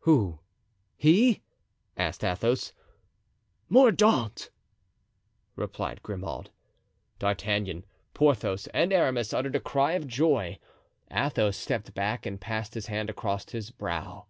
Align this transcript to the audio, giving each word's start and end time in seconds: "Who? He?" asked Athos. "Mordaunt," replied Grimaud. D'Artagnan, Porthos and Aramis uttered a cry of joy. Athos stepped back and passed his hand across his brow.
"Who? 0.00 0.40
He?" 0.98 1.42
asked 1.96 2.22
Athos. 2.22 2.74
"Mordaunt," 3.70 4.50
replied 5.54 6.02
Grimaud. 6.02 6.50
D'Artagnan, 7.18 7.86
Porthos 8.12 8.66
and 8.74 8.92
Aramis 8.92 9.32
uttered 9.32 9.56
a 9.56 9.60
cry 9.60 9.92
of 9.92 10.06
joy. 10.06 10.58
Athos 11.10 11.56
stepped 11.56 11.94
back 11.94 12.26
and 12.26 12.38
passed 12.38 12.74
his 12.74 12.88
hand 12.88 13.08
across 13.08 13.48
his 13.52 13.70
brow. 13.70 14.26